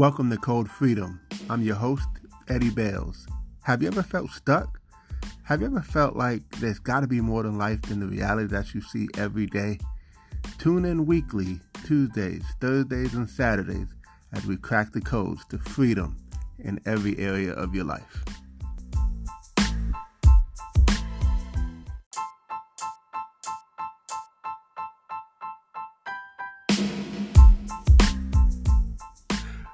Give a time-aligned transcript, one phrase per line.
[0.00, 1.20] Welcome to Code Freedom.
[1.50, 2.08] I'm your host,
[2.48, 3.26] Eddie Bails.
[3.64, 4.80] Have you ever felt stuck?
[5.42, 8.46] Have you ever felt like there's got to be more than life than the reality
[8.46, 9.78] that you see every day?
[10.56, 13.88] Tune in weekly, Tuesdays, Thursdays, and Saturdays
[14.32, 16.16] as we crack the codes to freedom
[16.58, 18.24] in every area of your life.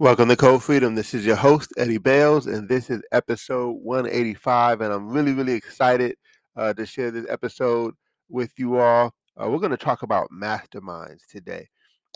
[0.00, 0.94] Welcome to Code Freedom.
[0.94, 4.80] This is your host, Eddie Bails, and this is episode 185.
[4.80, 6.16] And I'm really, really excited
[6.56, 7.92] uh, to share this episode
[8.30, 9.12] with you all.
[9.36, 11.68] Uh, we're going to talk about masterminds today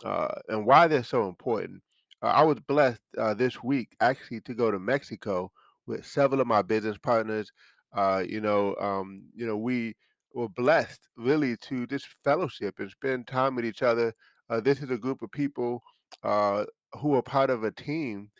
[0.02, 1.82] uh, and why they're so important.
[2.22, 5.52] Uh, I was blessed uh, this week actually to go to Mexico
[5.86, 7.52] with several of my business partners.
[7.94, 9.94] Uh, you know, um, you know, we
[10.32, 14.14] were blessed really to just fellowship and spend time with each other.
[14.62, 15.82] this is a group of people
[16.22, 16.64] uh,
[17.00, 18.30] who are part of a team,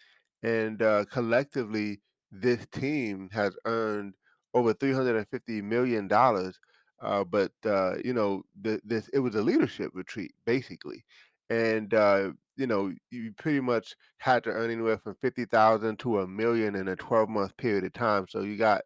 [0.43, 4.15] and uh, collectively, this team has earned
[4.55, 6.59] over three hundred and fifty million dollars.
[7.03, 11.05] Uh, but uh, you know, the, this it was a leadership retreat basically,
[11.51, 16.21] and uh, you know, you pretty much had to earn anywhere from fifty thousand to
[16.21, 18.27] a million in a twelve month period of time.
[18.29, 18.83] So you got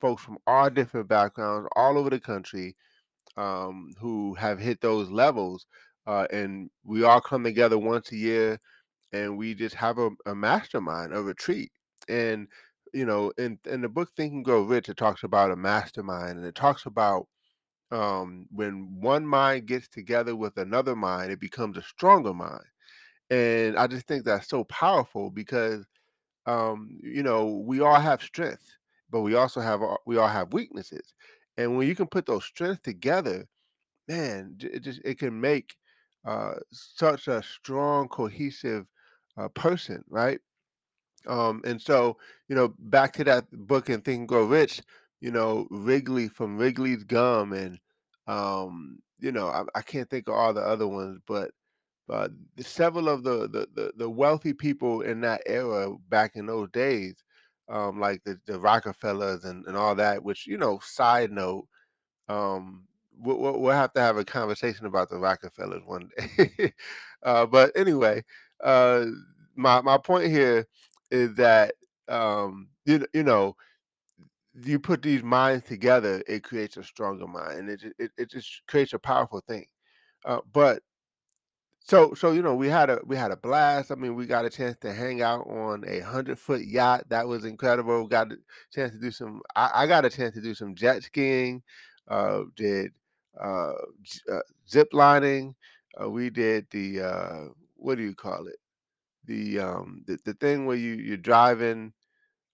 [0.00, 2.76] folks from all different backgrounds, all over the country,
[3.36, 5.66] um, who have hit those levels,
[6.06, 8.58] uh, and we all come together once a year
[9.12, 11.72] and we just have a, a mastermind, a retreat.
[12.08, 12.48] And
[12.92, 16.38] you know, in in the book Think and Grow Rich, it talks about a mastermind,
[16.38, 17.28] and it talks about
[17.90, 22.64] um, when one mind gets together with another mind, it becomes a stronger mind.
[23.30, 25.86] And I just think that's so powerful because
[26.46, 28.76] um, you know we all have strengths,
[29.10, 31.14] but we also have we all have weaknesses.
[31.58, 33.46] And when you can put those strengths together,
[34.08, 35.74] man, it just it can make
[36.26, 38.86] uh, such a strong, cohesive
[39.36, 40.40] uh, person, right?
[41.26, 42.16] Um, and so,
[42.48, 44.82] you know, back to that book and Think and Grow Rich,
[45.20, 47.78] you know, Wrigley from Wrigley's Gum and
[48.26, 51.52] um, you know, I, I can't think of all the other ones, but
[52.08, 56.70] but several of the, the the the wealthy people in that era back in those
[56.70, 57.16] days,
[57.68, 61.68] um, like the, the Rockefellers and, and all that, which, you know, side note,
[62.28, 62.84] um,
[63.18, 66.72] we'll, we'll have to have a conversation about the Rockefellers one day.
[67.22, 68.22] uh, but anyway,
[68.62, 69.06] uh,
[69.56, 70.66] my my point here
[71.10, 71.74] is that
[72.08, 73.56] um, you you know
[74.54, 78.62] you put these minds together, it creates a stronger mind, and it it, it just
[78.68, 79.66] creates a powerful thing.
[80.24, 80.82] Uh, but
[81.80, 83.90] so so you know we had a we had a blast.
[83.90, 87.04] I mean, we got a chance to hang out on a hundred foot yacht.
[87.08, 88.02] That was incredible.
[88.02, 88.36] We got a
[88.72, 89.42] chance to do some.
[89.56, 91.62] I, I got a chance to do some jet skiing.
[92.08, 92.90] Uh, did
[93.42, 93.72] uh,
[94.32, 95.54] uh, zip lining.
[96.00, 97.44] Uh, we did the uh,
[97.82, 98.56] what do you call it?
[99.26, 101.92] the um the, the thing where you you're driving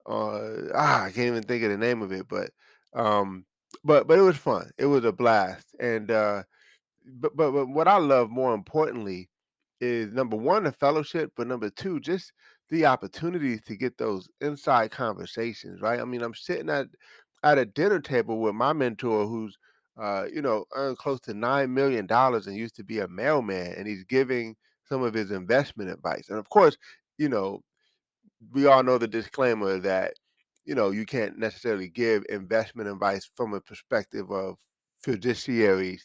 [0.08, 2.50] uh ah I can't even think of the name of it but
[2.94, 3.44] um
[3.84, 6.42] but but it was fun it was a blast and uh
[7.06, 9.30] but but, but what I love more importantly
[9.80, 12.32] is number one the fellowship but number two just
[12.70, 16.86] the opportunities to get those inside conversations right I mean I'm sitting at
[17.44, 19.56] at a dinner table with my mentor who's
[20.00, 23.74] uh, you know, earned close to nine million dollars and used to be a mailman,
[23.76, 24.54] and he's giving
[24.88, 26.28] some of his investment advice.
[26.28, 26.76] And of course,
[27.18, 27.62] you know,
[28.52, 30.14] we all know the disclaimer that,
[30.64, 34.56] you know, you can't necessarily give investment advice from a perspective of
[35.02, 36.00] fiduciary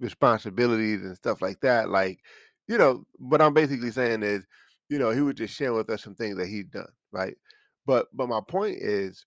[0.00, 1.90] responsibilities and stuff like that.
[1.90, 2.20] Like,
[2.68, 4.44] you know, what I'm basically saying is,
[4.88, 7.36] you know, he was just sharing with us some things that he's done, right?
[7.86, 9.24] But but my point is,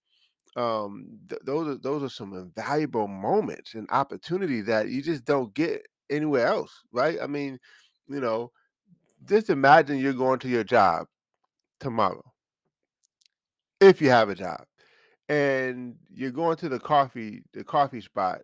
[0.55, 5.53] um, th- those are those are some invaluable moments and opportunities that you just don't
[5.53, 7.17] get anywhere else, right?
[7.21, 7.59] I mean,
[8.07, 8.51] you know,
[9.25, 11.07] just imagine you're going to your job
[11.79, 12.23] tomorrow,
[13.81, 14.65] if you have a job,
[15.29, 18.41] and you're going to the coffee the coffee spot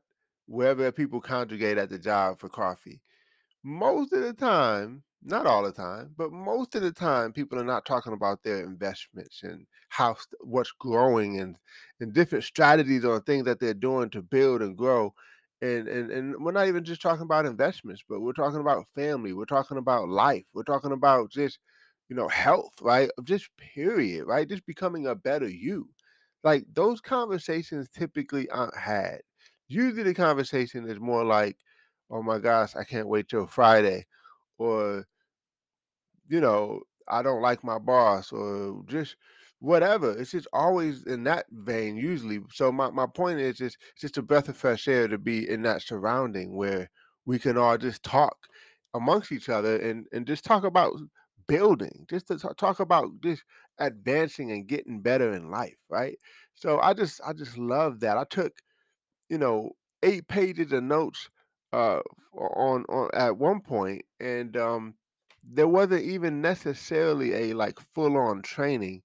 [0.48, 3.02] wherever people congregate at the job for coffee.
[3.64, 7.66] Most of the time, not all the time, but most of the time, people are
[7.66, 11.58] not talking about their investments and how what's growing and
[12.00, 15.14] and different strategies on things that they're doing to build and grow.
[15.62, 19.34] And and and we're not even just talking about investments, but we're talking about family.
[19.34, 20.46] We're talking about life.
[20.54, 21.60] We're talking about just
[22.10, 23.10] you know health, right?
[23.24, 24.48] Just period, right?
[24.48, 25.90] Just becoming a better you.
[26.44, 29.22] Like those conversations typically aren't had.
[29.68, 31.58] Usually, the conversation is more like,
[32.12, 34.06] "Oh my gosh, I can't wait till Friday."
[34.60, 35.06] or
[36.28, 39.16] you know, I don't like my boss or just
[39.60, 40.12] whatever.
[40.18, 42.40] It's just always in that vein usually.
[42.52, 45.48] So my, my point is just it's just a breath of fresh air to be
[45.50, 46.90] in that surrounding where
[47.26, 48.38] we can all just talk
[48.94, 50.94] amongst each other and and just talk about
[51.48, 53.44] building, just to ta- talk about just
[53.80, 56.18] advancing and getting better in life, right?
[56.56, 58.18] So I just I just love that.
[58.18, 58.54] I took
[59.30, 59.72] you know,
[60.04, 61.30] 8 pages of notes,
[61.74, 62.00] uh,
[62.34, 64.96] on on at one point, and, um,
[65.44, 69.04] there wasn't even necessarily a, like, full-on training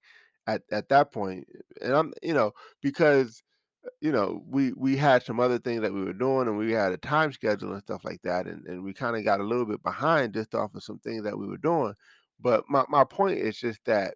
[0.55, 1.47] at at that point,
[1.81, 2.53] and I'm you know,
[2.83, 3.43] because,
[3.87, 6.73] uh, you know, we we had some other things that we were doing, and we
[6.73, 9.67] had a time schedule and stuff like that, and and we kinda got a little
[9.67, 11.95] bit behind just off of some things that we were doing,
[12.41, 14.15] but my my point is just that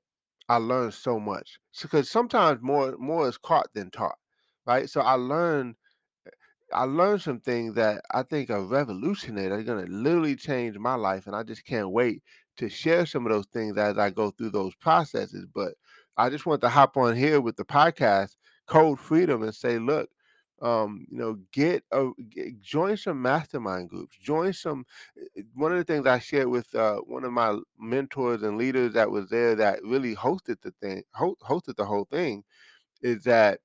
[0.48, 4.18] I learned so much, because sometimes more more is caught than taught,
[4.66, 4.88] right?
[4.90, 5.76] So I learned
[6.26, 6.30] eh,
[6.72, 9.48] I learned some things that I think are revolutionary.
[9.48, 12.22] They're gonna literally change my life, and I just can't wait
[12.58, 15.46] to share some of those things as I go through those processes.
[15.54, 15.74] But
[16.16, 20.10] I just want to hop on here with the podcast Code Freedom and say, look,
[20.62, 24.16] um, you know, get a get, join some mastermind groups.
[24.22, 24.86] Join some.
[25.36, 28.94] eh, One of the things I shared with uh, one of my mentors and leaders
[28.94, 32.44] that was there that really hosted the thing, ho- hosted the whole thing,
[33.02, 33.60] is that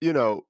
[0.00, 0.42] you know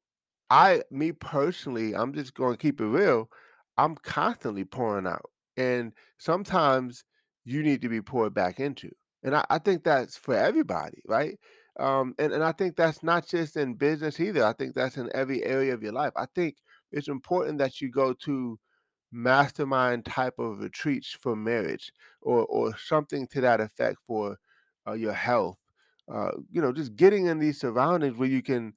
[0.51, 3.31] I me personally, I'm just gonna keep it real.
[3.79, 5.31] I'm constantly pouring out.
[5.57, 7.05] And sometimes
[7.45, 8.91] you need to be poured back into.
[9.27, 11.39] And I, I think that's for everybody, right?
[11.81, 14.45] Um, and, and I think that's not just in business either.
[14.45, 16.13] I think that's in every area of your life.
[16.17, 16.57] I think
[16.93, 18.59] it's important that you go to
[19.13, 21.93] mastermind type of retreats for marriage
[22.23, 24.39] or or something to that effect for
[24.89, 25.59] uh, your health.
[26.13, 28.75] Uh, you know, just getting in these surroundings where you can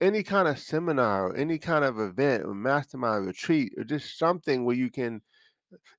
[0.00, 4.64] any kind of seminar or any kind of event or mastermind retreat or just something
[4.64, 5.22] where you can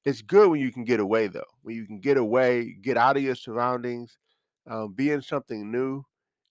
[0.06, 3.18] it's good when you can get away though when you can get away get out
[3.18, 4.18] of your surroundings
[4.70, 6.04] um, be in something new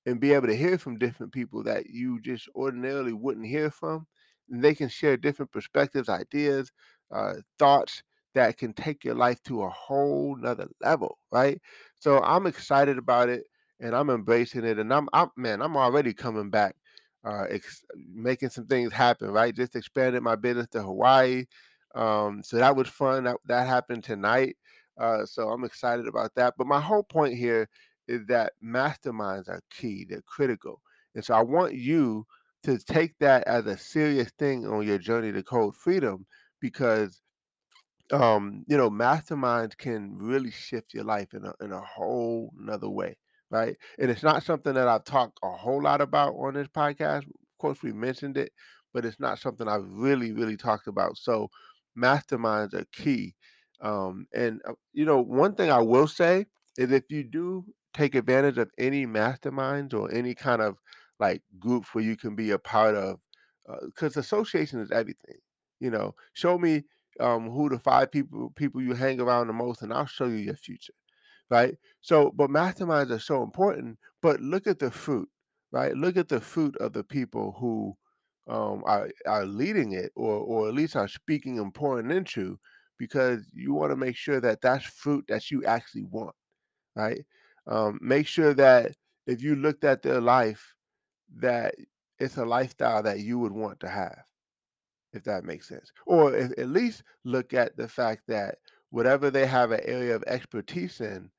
[0.06, 4.06] and be able to hear from different people that you just ordinarily wouldn't hear from
[4.50, 6.70] and they can share different perspectives ideas
[7.14, 8.02] uh, thoughts
[8.34, 11.60] that can take your life to a whole nother level right?
[11.98, 13.44] So i'm excited about it
[13.80, 16.76] and i'm embracing it and i'm, I'm man i'm already coming back
[17.24, 19.54] uh, ex- making some things happen right?
[19.54, 21.44] Just expanded my business to hawaii
[21.96, 23.24] um, so that was fun.
[23.24, 24.56] That that happened tonight.
[25.00, 26.54] Uh, so I'm excited about that.
[26.58, 27.68] But my whole point here
[28.08, 30.06] is that masterminds are key.
[30.08, 30.80] They're critical.
[31.14, 32.26] And so I want you
[32.64, 36.26] to take that as a serious thing on your journey to code freedom
[36.60, 37.20] because
[38.12, 42.88] um, you know, masterminds can really shift your life in a in a whole nother
[42.88, 43.16] way,
[43.50, 43.76] right?
[43.98, 47.24] And it's not something that I've talked a whole lot about on this podcast.
[47.24, 48.52] Of course, we mentioned it,
[48.94, 51.16] but it's not something I've really, really talked about.
[51.18, 51.50] So,
[51.96, 53.34] masterminds are key.
[53.80, 56.46] Um, and uh, you know, one thing I will say
[56.78, 60.76] is if you do take advantage of any masterminds or any kind of
[61.18, 63.18] like groups where you can be a part of,
[63.86, 65.36] because association is everything.
[65.80, 66.84] You know, show me
[67.20, 70.36] um, who the five people people you hang around the most, and I'll show you
[70.36, 70.94] your future,
[71.50, 71.76] right?
[72.00, 73.98] So, but masterminds are so important.
[74.22, 75.28] But look at the fruit,
[75.70, 75.94] right?
[75.94, 77.96] Look at the fruit of the people who
[78.48, 82.58] um, are are leading it, or or at least are speaking and pouring into,
[82.98, 86.34] because you want to make sure that that's fruit that you actually want,
[86.96, 87.24] right?
[87.66, 88.92] Um, make sure that
[89.26, 90.74] if you looked at their life,
[91.38, 91.74] that
[92.18, 94.18] it's a lifestyle that you would want to have
[95.12, 95.90] if that makes sense.
[96.06, 98.56] Or at at least look at the fact that
[98.90, 101.30] whatever they have an area of expertise in,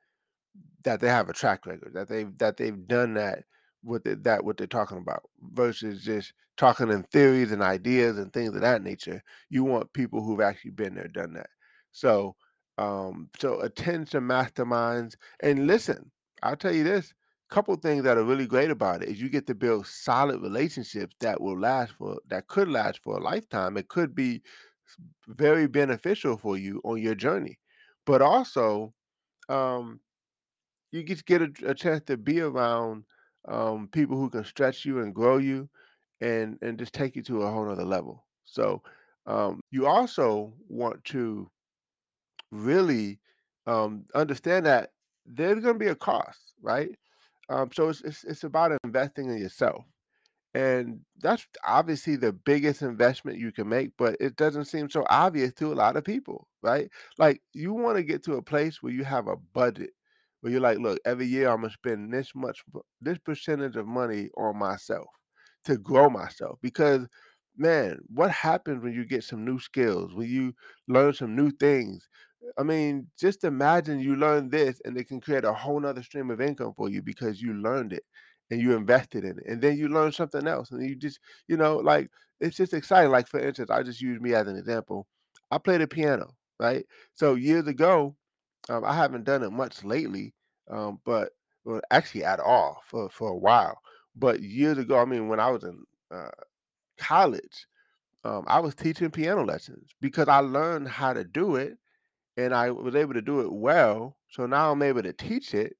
[0.83, 3.43] that they have a track record, that they've that they've done that
[3.83, 8.33] with the, that what they're talking about versus just talking in theories and ideas and
[8.33, 9.21] things of that nature.
[9.49, 11.49] You want people who've actually been there, done that.
[11.91, 12.35] So
[12.79, 16.11] um so attend some masterminds and listen,
[16.43, 17.13] I'll tell you this.
[17.49, 21.15] Couple things that are really great about it is you get to build solid relationships
[21.21, 23.77] that will last for that could last for a lifetime.
[23.77, 24.41] It could be
[25.27, 27.57] very beneficial for you on your journey.
[28.05, 28.93] But also,
[29.49, 30.01] um,
[30.91, 33.03] you get to get a, a chance to be around
[33.47, 35.69] um, people who can stretch you and grow you
[36.21, 38.25] and and just take you to a whole nother level.
[38.45, 38.81] So
[39.25, 41.49] um, you also want to
[42.51, 43.19] really
[43.65, 44.91] um, understand that
[45.25, 46.89] there's going to be a cost, right?
[47.49, 49.85] Um, so it's, it's it's about investing in yourself.
[50.53, 55.53] And that's obviously the biggest investment you can make, but it doesn't seem so obvious
[55.55, 56.89] to a lot of people, right?
[57.19, 59.91] Like you want to get to a place where you have a budget,
[60.47, 62.63] where you're like, look, every year I'm gonna spend this much,
[63.01, 65.07] this percentage of money on myself
[65.65, 66.59] to grow myself.
[66.61, 67.07] Because,
[67.57, 70.53] man, what happens when you get some new skills, when you
[70.87, 72.07] learn some new things?
[72.57, 76.29] I mean, just imagine you learn this and it can create a whole nother stream
[76.31, 78.03] of income for you because you learned it
[78.49, 81.57] and you invested in it and then you learn something else and you just you
[81.57, 85.05] know like it's just exciting like for instance i just use me as an example
[85.51, 88.15] i play the piano right so years ago
[88.69, 90.33] um, i haven't done it much lately
[90.71, 91.29] um, but
[91.65, 93.79] well, actually at all for for a while
[94.15, 96.29] but years ago i mean when i was in uh,
[96.97, 97.67] college
[98.23, 101.77] um, i was teaching piano lessons because i learned how to do it
[102.37, 105.75] and i was able to do it well so now i'm able to teach it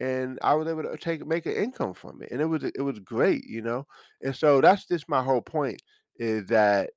[0.00, 2.82] and I was able to take make an income from it, and it was it
[2.82, 3.86] was great, you know.
[4.22, 5.82] And so that's just my whole point
[6.16, 6.90] is that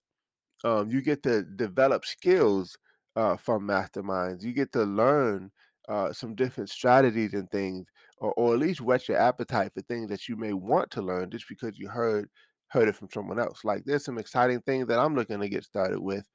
[0.63, 2.77] um, you get to develop skills
[3.15, 4.43] uh, from masterminds.
[4.43, 5.51] You get to learn
[5.89, 7.87] uh, some different strategies and things,
[8.19, 11.29] or, or at least whet your appetite for things that you may want to learn
[11.31, 12.29] just because you heard
[12.69, 13.65] heard it from someone else.
[13.65, 16.25] Like there's some exciting things that I'm looking to get started with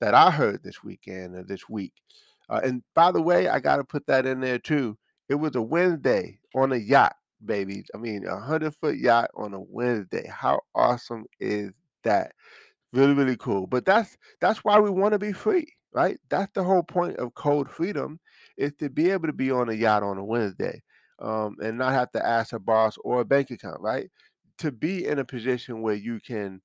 [0.00, 1.92] that I heard this weekend or this week.
[2.50, 4.98] Uh, and by the way, I got to put that in there too.
[5.28, 7.84] It was a Wednesday on a yacht, baby.
[7.94, 10.26] I mean, a hundred foot yacht on a Wednesday.
[10.28, 11.70] How awesome is
[12.02, 12.32] that?
[12.92, 13.66] Really, really cool.
[13.66, 16.18] But that's that's why we want to be free, right?
[16.30, 18.20] That's the whole point of code freedom
[18.56, 20.82] is to be able to be on a yacht on a Wednesday,
[21.20, 24.10] um, and not have to ask a boss or a bank account, right?
[24.58, 26.60] To be in a position where you can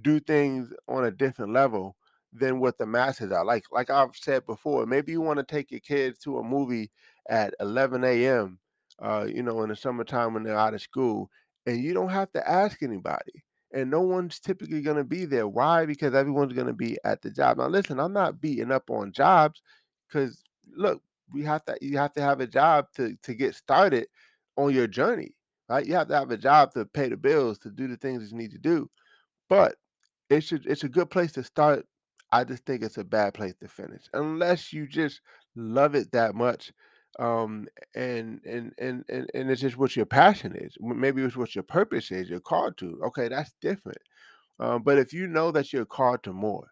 [0.00, 1.96] do things on a different level
[2.32, 3.44] than what the masses are.
[3.44, 6.90] Like like I've said before, maybe you want to take your kids to a movie
[7.28, 8.58] at 11 a.m.
[9.00, 11.30] Uh, you know, in the summertime when they're out of school,
[11.66, 13.44] and you don't have to ask anybody.
[13.74, 15.48] And no one's typically going to be there.
[15.48, 15.86] Why?
[15.86, 17.56] Because everyone's going to be at the job.
[17.56, 19.62] Now, listen, I'm not beating up on jobs
[20.08, 20.42] because
[20.76, 21.76] look, we have to.
[21.80, 24.06] You have to have a job to to get started
[24.56, 25.34] on your journey,
[25.68, 25.86] right?
[25.86, 28.38] You have to have a job to pay the bills, to do the things you
[28.38, 28.90] need to do.
[29.48, 29.76] But
[30.30, 31.86] it should it's a good place to start.
[32.32, 35.20] I just think it's a bad place to finish unless you just
[35.56, 36.72] love it that much.
[37.20, 40.74] Um, and and and and and it's just what your passion is.
[40.80, 42.28] Maybe it's what your purpose is.
[42.30, 43.00] You're called to.
[43.08, 43.98] Okay, that's different.
[44.60, 46.71] Um, but if you know that you're called to more,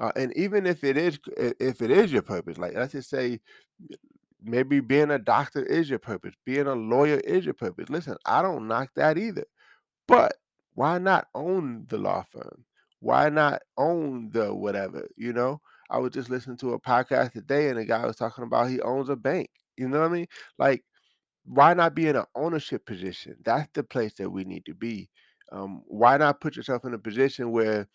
[0.00, 3.40] uh, and even if it is if it is your purpose, like let's just say
[4.42, 7.90] maybe being a doctor is your purpose, being a lawyer is your purpose.
[7.90, 9.44] Listen, I don't knock that either.
[10.06, 10.34] But
[10.74, 12.64] why not own the law firm?
[13.00, 15.08] Why not own the whatever?
[15.16, 18.44] You know, I was just listening to a podcast today and the guy was talking
[18.44, 19.50] about he owns a bank.
[19.76, 20.26] You know what I mean?
[20.58, 20.84] Like,
[21.44, 23.36] why not be in an ownership position?
[23.44, 25.08] That's the place that we need to be.
[25.52, 27.88] Um, why not put yourself in a position where,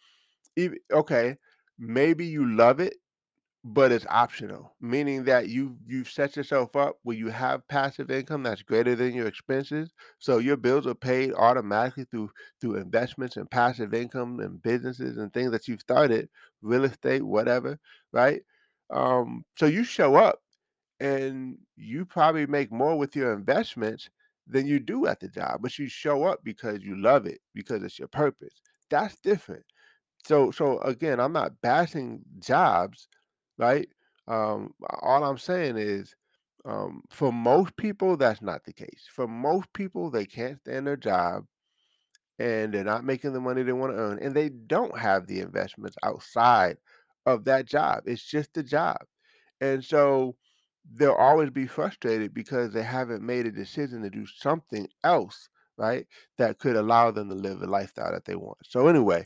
[0.56, 1.38] even, okay,
[1.80, 2.96] maybe you love it
[3.66, 8.44] but it's optional, meaning that you you've set yourself up where you have passive income
[8.44, 9.92] that's greater than your expenses.
[10.20, 15.34] So your bills are paid automatically through through investments and passive income and businesses and
[15.34, 16.30] things that you've started,
[16.62, 17.80] real estate, whatever,
[18.12, 18.42] right?
[18.90, 20.40] Um, so you show up
[21.00, 24.10] and you probably make more with your investments
[24.48, 27.84] than you do at the job, but you show up because you love it, because
[27.84, 28.62] it's your purpose.
[28.90, 29.66] That's different.
[30.26, 33.08] So so again, I'm not bashing jobs,
[33.58, 33.88] right?
[34.28, 36.16] Um, all I'm saying is,
[36.66, 39.08] um, for most people, that's not the case.
[39.12, 41.46] For most people, they can't stand their job
[42.40, 45.40] and they're not making the money they want to earn, and they don't have the
[45.40, 46.78] investments outside
[47.26, 48.04] of that job.
[48.06, 48.98] It's just a job.
[49.62, 50.36] And so
[50.92, 56.06] they'll always be frustrated because they haven't made a decision to do something else, right?
[56.38, 58.58] That could allow them to live a lifestyle that they want.
[58.66, 59.24] So anyway,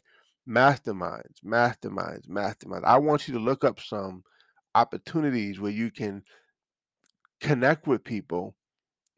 [0.47, 2.85] masterminds, masterminds, masterminds.
[2.85, 4.23] I want you to look up some
[4.75, 6.23] opportunities where you can
[7.41, 8.55] connect with people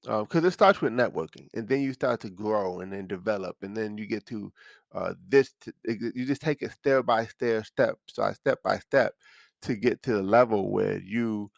[0.03, 3.75] because it starts with networking and then you start to grow and then develop and
[3.77, 4.51] then you get to
[4.93, 5.71] uh, this t-
[6.15, 9.13] you just take it step by step step so step by step
[9.61, 11.51] to get to the level where you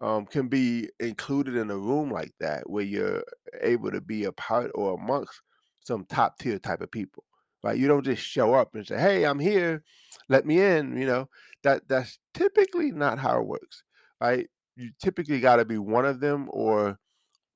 [0.00, 3.24] um, can be included in a room like that where you're
[3.62, 5.42] able to be a part or amongst
[5.80, 7.24] some top tier type of people
[7.64, 9.82] right you don't just show up and say hey i'm here.
[10.28, 11.28] Let me in you know?
[11.64, 13.82] That that's typically not how it works.
[14.20, 16.98] Right you typically got to be one of them or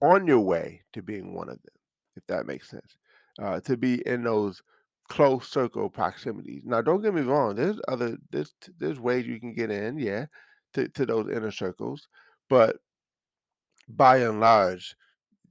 [0.00, 1.74] on your way to being one of them
[2.16, 2.96] if that makes sense
[3.40, 4.62] uh, to be in those
[5.08, 6.62] close circle proximities.
[6.64, 10.26] Now don't get me wrong there's other there's there's ways you can get in yeah
[10.74, 12.08] to, to those inner circles.
[12.48, 12.76] But
[13.88, 14.94] by and large,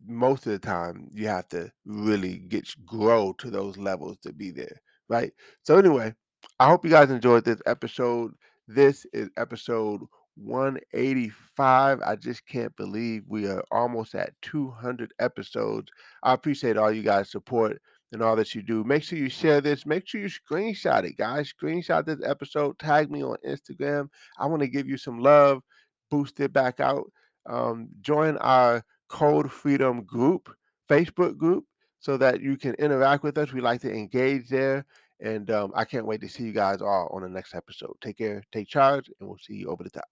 [0.07, 4.51] most of the time you have to really get grow to those levels to be
[4.51, 5.31] there, right?
[5.63, 6.13] So anyway,
[6.59, 8.31] I hope you guys enjoyed this episode.
[8.67, 10.01] This is episode
[10.35, 12.01] 185.
[12.05, 15.91] I just can't believe we are almost at 200 episodes.
[16.23, 18.83] I appreciate all you guys' support and all that you do.
[18.83, 19.85] Make sure you share this.
[19.85, 21.53] Make sure you screenshot it, guys.
[21.53, 22.79] Screenshot this episode.
[22.79, 24.09] Tag me on Instagram.
[24.39, 25.61] I want to give you some love,
[26.09, 27.11] boost it back out.
[27.49, 30.49] Um, join our Code Freedom group,
[30.89, 31.65] Facebook group,
[31.99, 33.51] so that you can interact with us.
[33.51, 34.85] We like to engage there.
[35.19, 37.95] And um, I can't wait to see you guys all on the next episode.
[38.01, 40.05] Take care, take charge, and we'll see you over the top.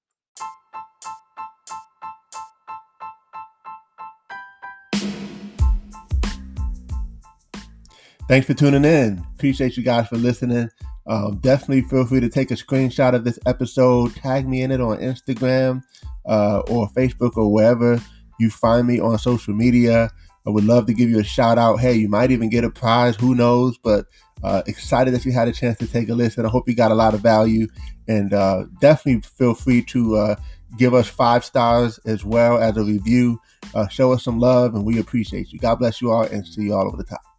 [8.27, 9.23] Thanks for tuning in.
[9.35, 10.71] Appreciate you guys for listening.
[11.05, 14.81] Um, definitely feel free to take a screenshot of this episode, tag me in it
[14.81, 15.83] on Instagram
[16.25, 18.01] uh, or Facebook or wherever
[18.39, 20.11] you find me on social media.
[20.47, 21.79] I would love to give you a shout out.
[21.79, 23.15] Hey, you might even get a prize.
[23.15, 23.77] Who knows?
[23.77, 24.05] But
[24.43, 26.45] uh, excited that you had a chance to take a listen.
[26.45, 27.67] I hope you got a lot of value.
[28.07, 30.35] And uh, definitely feel free to uh,
[30.77, 33.41] give us five stars as well as a review.
[33.73, 35.59] Uh, show us some love, and we appreciate you.
[35.59, 37.34] God bless you all, and see you all over the top.